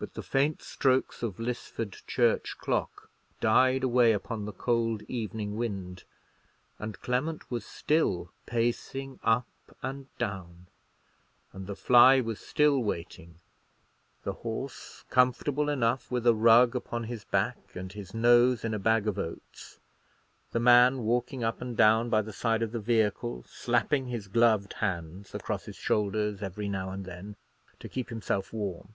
[0.00, 3.08] But the faint strokes of Lisford church clock
[3.40, 6.02] died away upon the cold evening wind,
[6.80, 9.46] and Clement was still pacing up
[9.80, 10.66] and down,
[11.52, 13.38] and the fly was still waiting;
[14.24, 18.80] the horse comfortable enough, with a rug upon his back and his nose in a
[18.80, 19.78] bag of oats;
[20.50, 24.72] the man walking up and down by the side of the vehicle, slapping his gloved
[24.72, 27.36] hands across his shoulders every now and then
[27.78, 28.94] to keep himself warm.